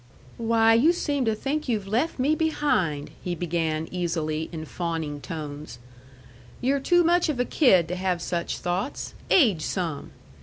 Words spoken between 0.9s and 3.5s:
seem to think you've left me behind," he